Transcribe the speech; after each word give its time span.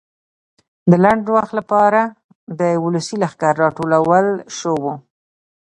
د 0.89 0.91
لنډ 1.03 1.25
وخت 1.35 1.51
لپاره 1.59 2.01
د 2.59 2.61
ولسي 2.85 3.15
لښکر 3.23 3.53
راټولول 3.63 4.25
شو 4.57 4.73
وو. 4.83 4.93